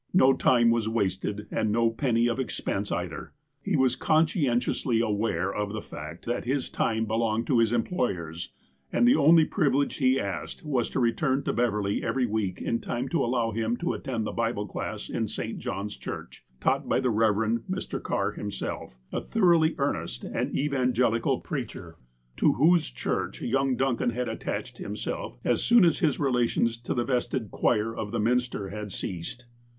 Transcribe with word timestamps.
No 0.15 0.33
time 0.33 0.71
was 0.71 0.89
wasted, 0.89 1.45
and 1.51 1.71
no 1.71 1.91
penny 1.91 2.25
of 2.25 2.39
expense 2.39 2.91
either. 2.91 3.33
He 3.61 3.75
was 3.75 3.95
conscientiously 3.95 4.99
aware 4.99 5.53
of 5.53 5.73
the 5.73 5.79
fact 5.83 6.25
that 6.25 6.43
his 6.43 6.71
time 6.71 7.05
be 7.05 7.13
longed 7.13 7.45
to 7.45 7.59
his 7.59 7.71
employers, 7.71 8.49
and 8.91 9.07
the 9.07 9.15
only 9.15 9.45
privilege 9.45 9.97
he 9.97 10.19
asked 10.19 10.65
was 10.65 10.89
to 10.89 10.99
return 10.99 11.43
to 11.43 11.53
Beverley 11.53 12.01
every 12.03 12.25
week 12.25 12.59
in 12.63 12.79
time 12.79 13.09
to 13.09 13.23
allow 13.23 13.51
him 13.51 13.77
to 13.77 13.93
attend 13.93 14.25
the 14.25 14.31
Bible 14.31 14.65
class 14.65 15.07
in 15.07 15.27
St. 15.27 15.59
John's 15.59 15.95
Church, 15.95 16.43
taught 16.59 16.89
by 16.89 16.99
the 16.99 17.11
Rev. 17.11 17.61
Mr. 17.69 18.01
Carr 18.01 18.31
himself, 18.31 18.97
a 19.11 19.21
thoroughly 19.21 19.75
earnest 19.77 20.23
and 20.23 20.55
evangelical 20.57 21.41
preacher, 21.41 21.97
to 22.37 22.53
whose 22.53 22.89
church 22.89 23.39
young 23.39 23.75
Duncan 23.75 24.09
had 24.09 24.27
attached 24.27 24.79
himself 24.79 25.37
as 25.43 25.63
soon 25.63 25.85
as 25.85 25.99
his 25.99 26.19
relations 26.19 26.79
to 26.79 26.95
the 26.95 27.03
vested 27.05 27.51
choir 27.51 27.95
of 27.95 28.09
the 28.09 28.19
minster 28.19 28.69
had 28.69 28.91
ceased. 28.91 29.45